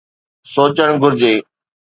[0.53, 1.35] سوچڻ گهرجي.